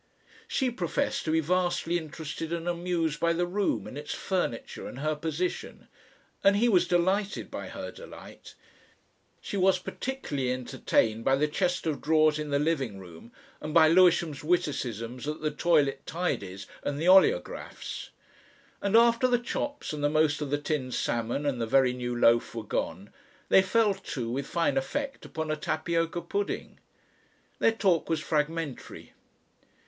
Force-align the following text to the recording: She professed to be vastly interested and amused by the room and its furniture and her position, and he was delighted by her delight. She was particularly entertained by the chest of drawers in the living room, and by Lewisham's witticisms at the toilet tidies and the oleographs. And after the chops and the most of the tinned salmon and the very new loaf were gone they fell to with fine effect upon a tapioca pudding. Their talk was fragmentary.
She 0.47 0.71
professed 0.71 1.25
to 1.25 1.31
be 1.31 1.41
vastly 1.41 1.99
interested 1.99 2.51
and 2.51 2.67
amused 2.67 3.19
by 3.19 3.33
the 3.33 3.45
room 3.45 3.85
and 3.85 3.99
its 3.99 4.15
furniture 4.15 4.87
and 4.87 4.97
her 4.97 5.13
position, 5.15 5.87
and 6.43 6.55
he 6.55 6.67
was 6.67 6.87
delighted 6.87 7.51
by 7.51 7.67
her 7.67 7.91
delight. 7.91 8.55
She 9.41 9.57
was 9.57 9.77
particularly 9.77 10.51
entertained 10.51 11.23
by 11.23 11.35
the 11.35 11.47
chest 11.47 11.85
of 11.85 12.01
drawers 12.01 12.39
in 12.39 12.49
the 12.49 12.57
living 12.57 12.97
room, 12.97 13.31
and 13.61 13.75
by 13.75 13.89
Lewisham's 13.89 14.43
witticisms 14.43 15.27
at 15.27 15.39
the 15.41 15.51
toilet 15.51 16.03
tidies 16.07 16.65
and 16.81 16.99
the 16.99 17.07
oleographs. 17.07 18.09
And 18.81 18.97
after 18.97 19.27
the 19.27 19.37
chops 19.37 19.93
and 19.93 20.03
the 20.03 20.09
most 20.09 20.41
of 20.41 20.49
the 20.49 20.57
tinned 20.57 20.95
salmon 20.95 21.45
and 21.45 21.61
the 21.61 21.67
very 21.67 21.93
new 21.93 22.17
loaf 22.17 22.55
were 22.55 22.63
gone 22.63 23.13
they 23.49 23.61
fell 23.61 23.93
to 23.93 24.31
with 24.31 24.47
fine 24.47 24.77
effect 24.77 25.25
upon 25.25 25.51
a 25.51 25.55
tapioca 25.55 26.21
pudding. 26.21 26.79
Their 27.59 27.73
talk 27.73 28.09
was 28.09 28.19
fragmentary. 28.19 29.13